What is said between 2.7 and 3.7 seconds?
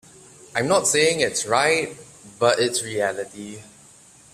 reality.